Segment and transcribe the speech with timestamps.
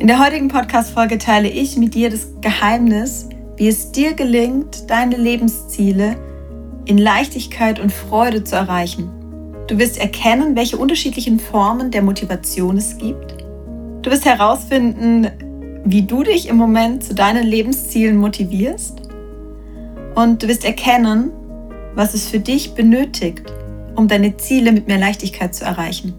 [0.00, 5.18] In der heutigen Podcast-Folge teile ich mit dir das Geheimnis, wie es dir gelingt, deine
[5.18, 6.16] Lebensziele
[6.86, 9.10] in Leichtigkeit und Freude zu erreichen.
[9.66, 13.44] Du wirst erkennen, welche unterschiedlichen Formen der Motivation es gibt.
[14.00, 15.28] Du wirst herausfinden,
[15.84, 19.02] wie du dich im Moment zu deinen Lebenszielen motivierst.
[20.14, 21.30] Und du wirst erkennen,
[21.94, 23.52] was es für dich benötigt,
[23.96, 26.14] um deine Ziele mit mehr Leichtigkeit zu erreichen.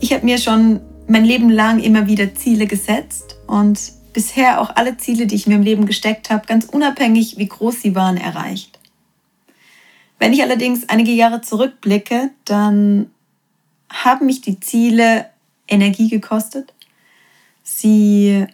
[0.00, 0.80] Ich habe mir schon
[1.10, 3.80] mein Leben lang immer wieder Ziele gesetzt und
[4.12, 7.82] bisher auch alle Ziele, die ich mir im Leben gesteckt habe, ganz unabhängig, wie groß
[7.82, 8.78] sie waren, erreicht.
[10.20, 13.10] Wenn ich allerdings einige Jahre zurückblicke, dann
[13.92, 15.26] haben mich die Ziele
[15.66, 16.72] Energie gekostet.
[17.64, 18.46] Sie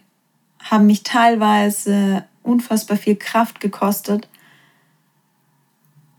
[0.59, 4.27] haben mich teilweise unfassbar viel Kraft gekostet.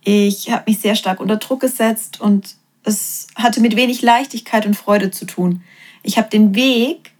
[0.05, 4.77] Ich habe mich sehr stark unter Druck gesetzt und es hatte mit wenig Leichtigkeit und
[4.77, 5.64] Freude zu tun
[6.09, 7.12] ich habe den Weg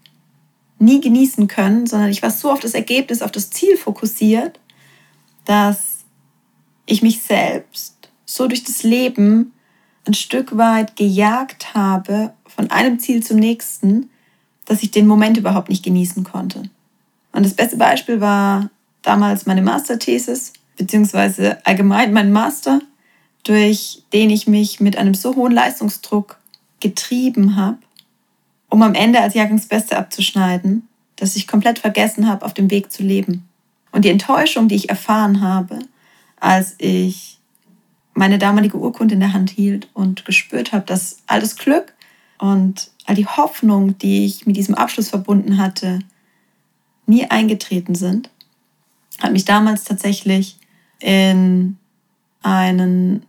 [0.79, 4.59] nie genießen können, sondern ich war so auf das Ergebnis, auf das Ziel fokussiert,
[5.45, 6.05] dass
[6.87, 9.53] ich mich selbst so durch das Leben
[10.07, 14.09] ein Stück weit gejagt habe von einem Ziel zum nächsten,
[14.65, 16.63] dass ich den Moment überhaupt nicht genießen konnte.
[17.33, 18.71] Und das beste Beispiel war
[19.03, 22.81] damals meine Masterthesis, beziehungsweise allgemein mein Master,
[23.45, 26.39] durch den ich mich mit einem so hohen Leistungsdruck
[26.81, 27.77] getrieben habe,
[28.71, 33.03] um am Ende als Jahrgangsbeste abzuschneiden, dass ich komplett vergessen habe, auf dem Weg zu
[33.03, 33.49] leben.
[33.93, 35.79] Und die Enttäuschung, die ich erfahren habe,
[36.39, 37.39] als ich
[38.15, 41.95] meine damalige Urkunde in der Hand hielt und gespürt habe, dass all das Glück
[42.39, 46.01] und all die Hoffnung, die ich mit diesem Abschluss verbunden hatte,
[47.07, 48.31] nie eingetreten sind,
[49.21, 50.59] hat mich damals tatsächlich
[51.01, 51.77] in
[52.43, 53.25] einen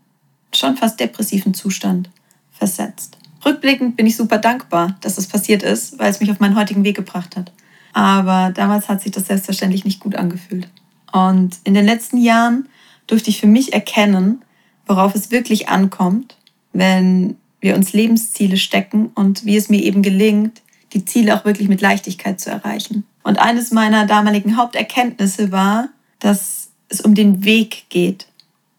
[0.53, 2.09] schon fast depressiven Zustand
[2.51, 3.18] versetzt.
[3.45, 6.83] Rückblickend bin ich super dankbar, dass das passiert ist, weil es mich auf meinen heutigen
[6.83, 7.51] Weg gebracht hat.
[7.93, 10.67] Aber damals hat sich das selbstverständlich nicht gut angefühlt.
[11.11, 12.67] Und in den letzten Jahren
[13.07, 14.43] durfte ich für mich erkennen,
[14.85, 16.37] worauf es wirklich ankommt,
[16.73, 20.61] wenn wir uns Lebensziele stecken und wie es mir eben gelingt,
[20.93, 23.05] die Ziele auch wirklich mit Leichtigkeit zu erreichen.
[23.23, 25.89] Und eines meiner damaligen Haupterkenntnisse war,
[26.19, 28.28] dass es um den Weg geht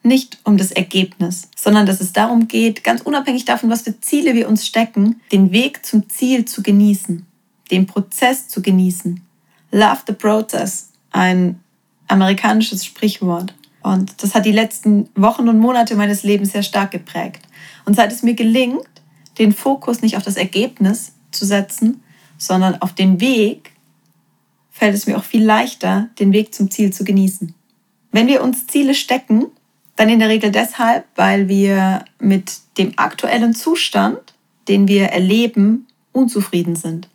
[0.02, 4.34] nicht um das Ergebnis, sondern dass es darum geht, ganz unabhängig davon, was für Ziele
[4.34, 7.26] wir uns stecken, den Weg zum Ziel zu genießen,
[7.70, 9.20] den Prozess zu genießen.
[9.72, 11.60] Love the process, ein
[12.08, 13.54] amerikanisches Sprichwort.
[13.82, 17.42] Und das hat die letzten Wochen und Monate meines Lebens sehr stark geprägt.
[17.84, 18.88] Und seit es mir gelingt,
[19.38, 22.02] den Fokus nicht auf das Ergebnis zu setzen,
[22.36, 23.72] sondern auf den Weg,
[24.70, 27.54] fällt es mir auch viel leichter, den Weg zum Ziel zu genießen.
[28.12, 29.46] Wenn wir uns Ziele stecken,
[30.00, 34.18] dann in der Regel deshalb, weil wir mit dem aktuellen Zustand,
[34.66, 37.10] den wir erleben, unzufrieden sind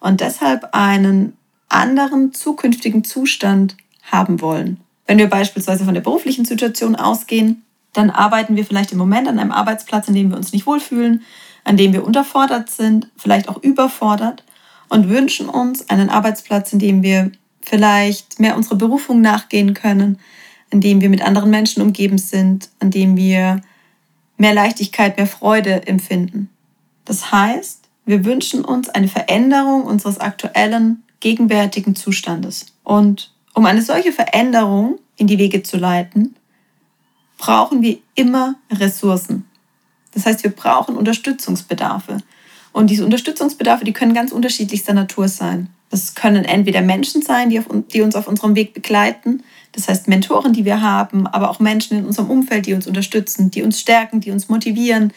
[0.00, 1.36] und deshalb einen
[1.68, 3.76] anderen zukünftigen Zustand
[4.10, 4.80] haben wollen.
[5.06, 9.38] Wenn wir beispielsweise von der beruflichen Situation ausgehen, dann arbeiten wir vielleicht im Moment an
[9.38, 11.24] einem Arbeitsplatz, an dem wir uns nicht wohlfühlen,
[11.64, 14.42] an dem wir unterfordert sind, vielleicht auch überfordert
[14.88, 20.18] und wünschen uns einen Arbeitsplatz, in dem wir vielleicht mehr unserer Berufung nachgehen können,
[20.72, 23.60] in dem wir mit anderen Menschen umgeben sind, an dem wir
[24.38, 26.48] mehr Leichtigkeit, mehr Freude empfinden.
[27.04, 32.66] Das heißt, wir wünschen uns eine Veränderung unseres aktuellen, gegenwärtigen Zustandes.
[32.84, 36.34] Und um eine solche Veränderung in die Wege zu leiten,
[37.36, 39.44] brauchen wir immer Ressourcen.
[40.14, 42.18] Das heißt, wir brauchen Unterstützungsbedarfe.
[42.72, 45.68] Und diese Unterstützungsbedarfe, die können ganz unterschiedlichster Natur sein.
[45.92, 49.42] Das können entweder Menschen sein, die, auf, die uns auf unserem Weg begleiten,
[49.72, 53.50] das heißt Mentoren, die wir haben, aber auch Menschen in unserem Umfeld, die uns unterstützen,
[53.50, 55.12] die uns stärken, die uns motivieren,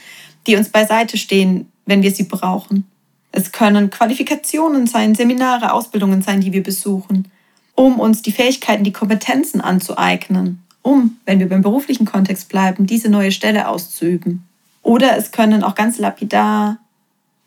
[0.47, 2.85] die uns beiseite stehen, wenn wir sie brauchen.
[3.31, 7.31] Es können Qualifikationen sein, Seminare, Ausbildungen sein, die wir besuchen,
[7.75, 13.07] um uns die Fähigkeiten, die Kompetenzen anzueignen, um, wenn wir beim beruflichen Kontext bleiben, diese
[13.07, 14.43] neue Stelle auszuüben.
[14.81, 16.79] Oder es können auch ganz lapidar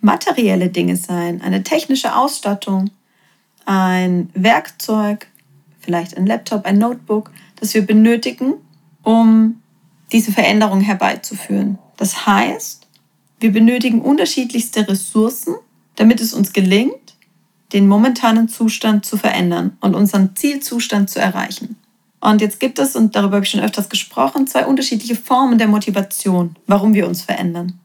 [0.01, 2.91] materielle Dinge sein, eine technische Ausstattung,
[3.69, 5.27] ein Werkzeug,
[5.79, 8.55] vielleicht ein Laptop, ein Notebook, das wir benötigen,
[9.03, 9.61] um
[10.11, 11.79] diese Veränderung herbeizuführen.
[11.99, 12.87] Das heißt,
[13.41, 15.55] wir benötigen unterschiedlichste Ressourcen,
[15.97, 17.15] damit es uns gelingt,
[17.75, 21.77] den momentanen Zustand zu verändern und unseren Zielzustand zu erreichen.
[22.21, 25.69] Und jetzt gibt es, und darüber habe ich schon öfters gesprochen, zwei unterschiedliche Formen der
[25.69, 27.79] Motivation, warum wir uns verändern.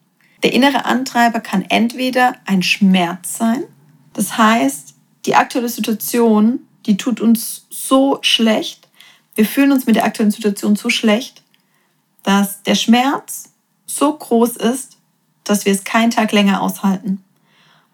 [0.44, 3.64] Der innere Antreiber kann entweder ein Schmerz sein,
[4.14, 4.93] das heißt,
[5.26, 8.88] die aktuelle Situation, die tut uns so schlecht,
[9.36, 11.42] wir fühlen uns mit der aktuellen Situation so schlecht,
[12.24, 13.52] dass der Schmerz
[13.86, 14.98] so groß ist,
[15.44, 17.24] dass wir es keinen Tag länger aushalten.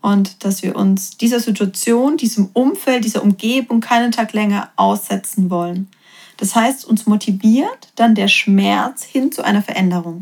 [0.02, 5.90] Und dass wir uns dieser Situation, diesem Umfeld, dieser Umgebung keinen Tag länger aussetzen wollen.
[6.38, 10.22] Das heißt, uns motiviert dann der Schmerz hin zu einer Veränderung.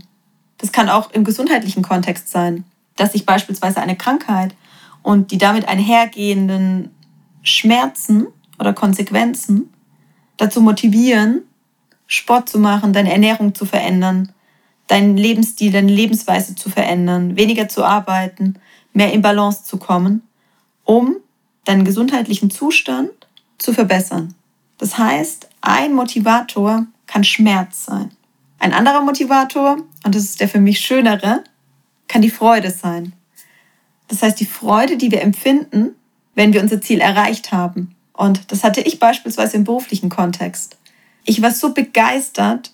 [0.57, 2.63] Das kann auch im gesundheitlichen Kontext sein,
[2.95, 4.55] dass sich beispielsweise eine Krankheit
[5.03, 6.89] und die damit einhergehenden
[7.43, 8.27] Schmerzen
[8.59, 9.73] oder Konsequenzen
[10.37, 11.43] dazu motivieren,
[12.05, 14.31] Sport zu machen, deine Ernährung zu verändern,
[14.87, 18.55] deinen Lebensstil, deine Lebensweise zu verändern, weniger zu arbeiten,
[18.93, 20.23] mehr in Balance zu kommen,
[20.85, 21.17] um
[21.65, 23.11] deinen gesundheitlichen Zustand
[23.57, 24.33] zu verbessern.
[24.77, 28.11] Das heißt, ein Motivator kann Schmerz sein.
[28.59, 31.43] Ein anderer Motivator, und das ist der für mich schönere,
[32.07, 33.13] kann die Freude sein.
[34.07, 35.95] Das heißt, die Freude, die wir empfinden,
[36.37, 37.95] wenn wir unser Ziel erreicht haben.
[38.13, 40.77] Und das hatte ich beispielsweise im beruflichen Kontext.
[41.25, 42.71] Ich war so begeistert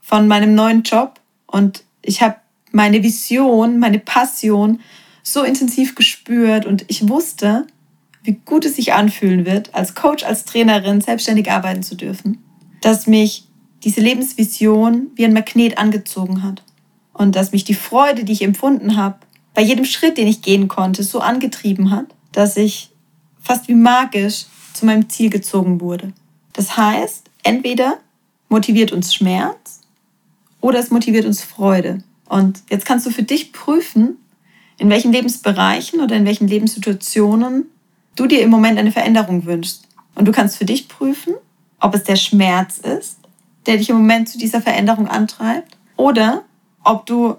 [0.00, 2.36] von meinem neuen Job und ich habe
[2.72, 4.80] meine Vision, meine Passion
[5.22, 7.66] so intensiv gespürt und ich wusste,
[8.22, 12.42] wie gut es sich anfühlen wird, als Coach, als Trainerin selbstständig arbeiten zu dürfen,
[12.80, 13.44] dass mich
[13.84, 16.62] diese Lebensvision wie ein Magnet angezogen hat
[17.12, 19.18] und dass mich die Freude, die ich empfunden habe,
[19.52, 22.90] bei jedem Schritt, den ich gehen konnte, so angetrieben hat, dass ich
[23.44, 26.12] fast wie magisch zu meinem Ziel gezogen wurde.
[26.52, 27.98] Das heißt, entweder
[28.48, 29.80] motiviert uns Schmerz
[30.60, 32.02] oder es motiviert uns Freude.
[32.28, 34.16] Und jetzt kannst du für dich prüfen,
[34.78, 37.66] in welchen Lebensbereichen oder in welchen Lebenssituationen
[38.16, 39.86] du dir im Moment eine Veränderung wünschst.
[40.14, 41.34] Und du kannst für dich prüfen,
[41.80, 43.18] ob es der Schmerz ist,
[43.66, 46.44] der dich im Moment zu dieser Veränderung antreibt, oder
[46.82, 47.36] ob du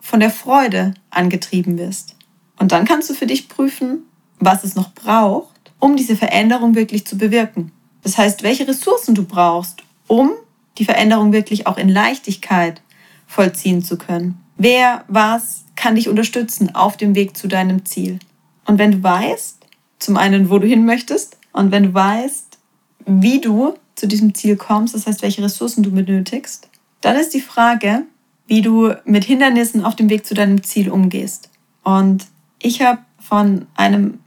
[0.00, 2.14] von der Freude angetrieben wirst.
[2.58, 4.04] Und dann kannst du für dich prüfen,
[4.38, 7.72] was es noch braucht, um diese Veränderung wirklich zu bewirken.
[8.02, 10.30] Das heißt, welche Ressourcen du brauchst, um
[10.78, 12.82] die Veränderung wirklich auch in Leichtigkeit
[13.26, 14.40] vollziehen zu können.
[14.56, 18.18] Wer, was kann dich unterstützen auf dem Weg zu deinem Ziel.
[18.64, 19.58] Und wenn du weißt,
[19.98, 22.58] zum einen, wo du hin möchtest, und wenn du weißt,
[23.06, 26.68] wie du zu diesem Ziel kommst, das heißt, welche Ressourcen du benötigst,
[27.00, 28.02] dann ist die Frage,
[28.46, 31.50] wie du mit Hindernissen auf dem Weg zu deinem Ziel umgehst.
[31.82, 32.26] Und
[32.60, 34.18] ich habe von einem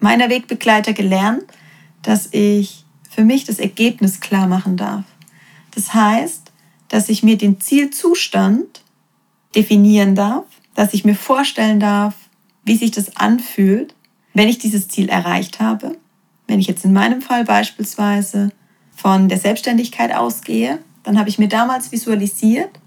[0.00, 1.44] meiner Wegbegleiter gelernt,
[2.02, 5.04] dass ich für mich das Ergebnis klar machen darf.
[5.74, 6.52] Das heißt,
[6.88, 8.82] dass ich mir den Zielzustand
[9.54, 10.44] definieren darf,
[10.74, 12.14] dass ich mir vorstellen darf,
[12.64, 13.94] wie sich das anfühlt,
[14.34, 15.96] wenn ich dieses Ziel erreicht habe.
[16.46, 18.50] Wenn ich jetzt in meinem Fall beispielsweise
[18.94, 22.80] von der Selbstständigkeit ausgehe, dann habe ich mir damals visualisiert,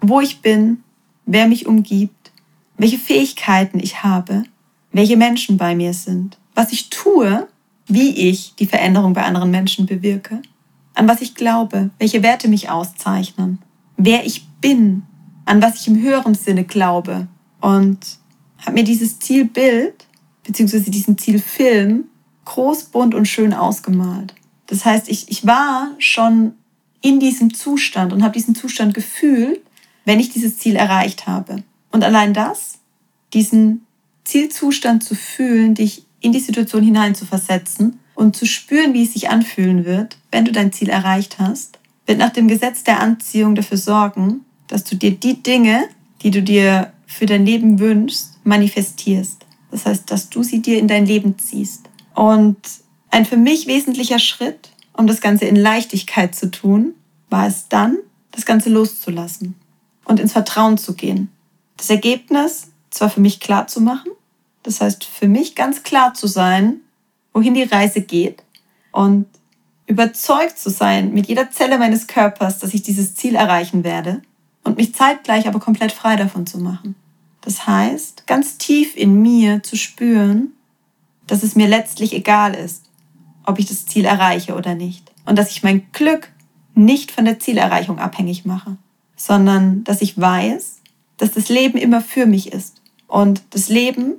[0.00, 0.82] wo ich bin,
[1.24, 2.32] wer mich umgibt,
[2.76, 4.44] welche Fähigkeiten ich habe,
[4.94, 7.46] welche Menschen bei mir sind, was ich tue,
[7.86, 10.40] wie ich die Veränderung bei anderen Menschen bewirke,
[10.94, 13.58] an was ich glaube, welche Werte mich auszeichnen,
[13.96, 15.02] wer ich bin,
[15.44, 17.26] an was ich im höheren Sinne glaube
[17.60, 17.98] und
[18.64, 20.06] habe mir dieses Zielbild
[20.44, 20.90] bzw.
[20.90, 22.04] diesen Zielfilm
[22.44, 24.34] groß, bunt und schön ausgemalt.
[24.66, 26.54] Das heißt, ich, ich war schon
[27.00, 29.60] in diesem Zustand und habe diesen Zustand gefühlt,
[30.04, 31.64] wenn ich dieses Ziel erreicht habe.
[31.90, 32.78] Und allein das,
[33.32, 33.83] diesen
[34.24, 39.12] Zielzustand zu fühlen, dich in die Situation hinein zu versetzen und zu spüren, wie es
[39.12, 43.54] sich anfühlen wird, wenn du dein Ziel erreicht hast, wird nach dem Gesetz der Anziehung
[43.54, 45.88] dafür sorgen, dass du dir die Dinge,
[46.22, 49.44] die du dir für dein Leben wünschst, manifestierst.
[49.70, 51.88] Das heißt, dass du sie dir in dein Leben ziehst.
[52.14, 52.56] Und
[53.10, 56.94] ein für mich wesentlicher Schritt, um das Ganze in Leichtigkeit zu tun,
[57.30, 57.98] war es dann,
[58.30, 59.54] das Ganze loszulassen
[60.04, 61.30] und ins Vertrauen zu gehen.
[61.76, 64.10] Das Ergebnis zwar für mich klar zu machen,
[64.64, 66.80] das heißt für mich ganz klar zu sein,
[67.32, 68.42] wohin die Reise geht
[68.90, 69.26] und
[69.86, 74.22] überzeugt zu sein mit jeder Zelle meines Körpers, dass ich dieses Ziel erreichen werde
[74.64, 76.96] und mich zeitgleich aber komplett frei davon zu machen.
[77.42, 80.52] Das heißt, ganz tief in mir zu spüren,
[81.26, 82.84] dass es mir letztlich egal ist,
[83.44, 85.12] ob ich das Ziel erreiche oder nicht.
[85.26, 86.30] Und dass ich mein Glück
[86.74, 88.78] nicht von der Zielerreichung abhängig mache,
[89.16, 90.80] sondern dass ich weiß,
[91.18, 92.80] dass das Leben immer für mich ist.
[93.06, 94.14] Und das Leben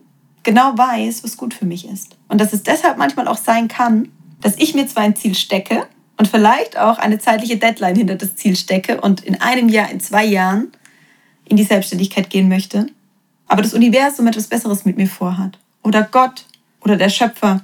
[0.46, 2.16] genau weiß, was gut für mich ist.
[2.30, 4.10] Und dass es deshalb manchmal auch sein kann,
[4.40, 5.88] dass ich mir zwar ein Ziel stecke
[6.18, 10.00] und vielleicht auch eine zeitliche Deadline hinter das Ziel stecke und in einem Jahr, in
[10.00, 10.72] zwei Jahren
[11.44, 12.88] in die Selbstständigkeit gehen möchte,
[13.48, 15.60] aber das Universum etwas Besseres mit mir vorhat.
[15.84, 16.46] Oder Gott
[16.82, 17.62] oder der Schöpfer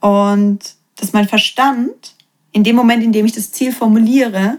[0.00, 0.60] Und
[0.96, 2.14] dass mein Verstand
[2.52, 4.58] in dem Moment, in dem ich das Ziel formuliere,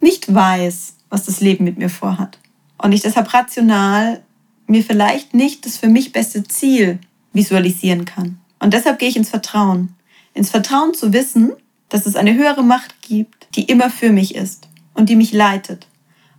[0.00, 2.38] nicht weiß, was das Leben mit mir vorhat.
[2.78, 4.22] Und ich deshalb rational
[4.66, 6.98] mir vielleicht nicht das für mich beste Ziel
[7.34, 8.38] visualisieren kann.
[8.58, 9.94] Und deshalb gehe ich ins Vertrauen.
[10.32, 11.52] Ins Vertrauen zu wissen,
[11.90, 15.86] dass es eine höhere Macht gibt, die immer für mich ist und die mich leitet.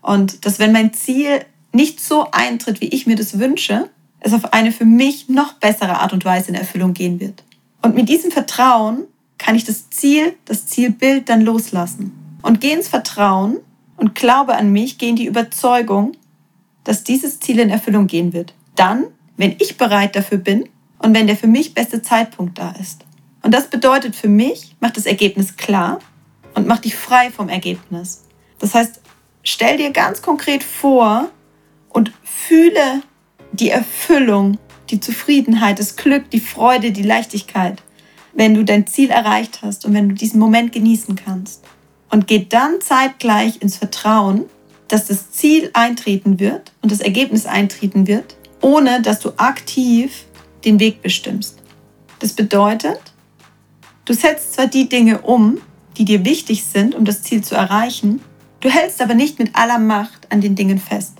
[0.01, 4.53] Und dass wenn mein Ziel nicht so eintritt, wie ich mir das wünsche, es auf
[4.53, 7.43] eine für mich noch bessere Art und Weise in Erfüllung gehen wird.
[7.81, 9.03] Und mit diesem Vertrauen
[9.37, 12.11] kann ich das Ziel, das Zielbild dann loslassen.
[12.41, 13.57] Und gehe ins Vertrauen
[13.97, 16.13] und glaube an mich, gehe in die Überzeugung,
[16.83, 18.53] dass dieses Ziel in Erfüllung gehen wird.
[18.75, 19.05] Dann,
[19.37, 23.05] wenn ich bereit dafür bin und wenn der für mich beste Zeitpunkt da ist.
[23.41, 25.99] Und das bedeutet für mich, macht das Ergebnis klar
[26.55, 28.23] und macht dich frei vom Ergebnis.
[28.59, 29.01] Das heißt,
[29.43, 31.29] stell dir ganz konkret vor
[31.89, 33.03] und fühle
[33.51, 34.57] die Erfüllung,
[34.89, 37.81] die Zufriedenheit, das Glück, die Freude, die Leichtigkeit,
[38.33, 41.63] wenn du dein Ziel erreicht hast und wenn du diesen Moment genießen kannst.
[42.09, 44.45] Und geh dann zeitgleich ins Vertrauen,
[44.87, 50.25] dass das Ziel eintreten wird und das Ergebnis eintreten wird, ohne dass du aktiv
[50.65, 51.61] den Weg bestimmst.
[52.19, 52.99] Das bedeutet,
[54.05, 55.59] du setzt zwar die Dinge um,
[55.97, 58.21] die dir wichtig sind, um das Ziel zu erreichen,
[58.59, 61.17] du hältst aber nicht mit aller Macht an den Dingen fest,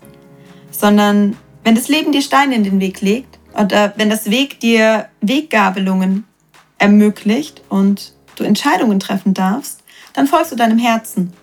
[0.71, 5.07] sondern wenn das Leben dir Steine in den Weg legt oder wenn das Weg dir
[5.21, 6.25] Weggabelungen
[6.77, 9.83] ermöglicht und du Entscheidungen treffen darfst,
[10.13, 11.33] dann folgst du deinem Herzen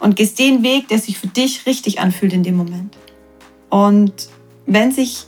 [0.00, 2.96] und gehst den Weg, der sich für dich richtig anfühlt in dem Moment.
[3.70, 4.28] Und
[4.66, 5.26] wenn sich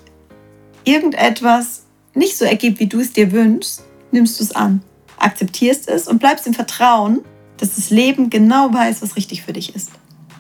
[0.84, 1.83] irgendetwas
[2.14, 4.82] nicht so ergibt, wie du es dir wünschst, nimmst du es an,
[5.18, 7.20] akzeptierst es und bleibst im Vertrauen,
[7.56, 9.90] dass das Leben genau weiß, was richtig für dich ist.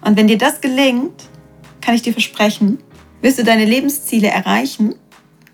[0.00, 1.28] Und wenn dir das gelingt,
[1.80, 2.78] kann ich dir versprechen,
[3.20, 4.94] wirst du deine Lebensziele erreichen,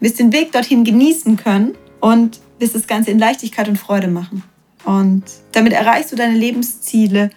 [0.00, 4.42] wirst den Weg dorthin genießen können und wirst das Ganze in Leichtigkeit und Freude machen.
[4.84, 7.30] Und damit erreichst du deine Lebensziele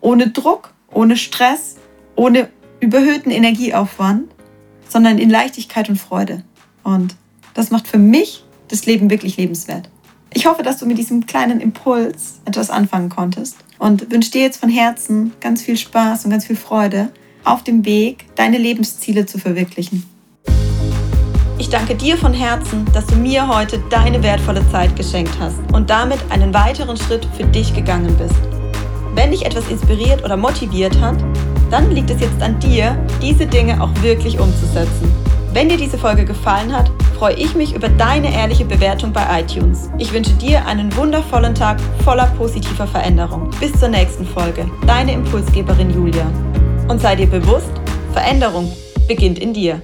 [0.00, 1.76] ohne Druck ohne Stress,
[2.16, 2.48] ohne
[2.80, 4.30] überhöhten Energieaufwand,
[4.88, 6.42] sondern in Leichtigkeit und Freude.
[6.82, 7.14] Und
[7.60, 9.90] das macht für mich das Leben wirklich lebenswert.
[10.32, 14.60] Ich hoffe, dass du mit diesem kleinen Impuls etwas anfangen konntest und wünsche dir jetzt
[14.60, 17.10] von Herzen ganz viel Spaß und ganz viel Freude
[17.44, 20.08] auf dem Weg, deine Lebensziele zu verwirklichen.
[21.58, 25.90] Ich danke dir von Herzen, dass du mir heute deine wertvolle Zeit geschenkt hast und
[25.90, 28.40] damit einen weiteren Schritt für dich gegangen bist.
[29.14, 31.22] Wenn dich etwas inspiriert oder motiviert hat,
[31.70, 35.12] dann liegt es jetzt an dir, diese Dinge auch wirklich umzusetzen.
[35.52, 36.90] Wenn dir diese Folge gefallen hat,
[37.20, 39.90] freue ich mich über deine ehrliche Bewertung bei iTunes.
[39.98, 43.50] Ich wünsche dir einen wundervollen Tag voller positiver Veränderung.
[43.60, 44.64] Bis zur nächsten Folge.
[44.86, 46.24] Deine Impulsgeberin Julia.
[46.88, 47.72] Und sei dir bewusst,
[48.14, 48.72] Veränderung
[49.06, 49.82] beginnt in dir.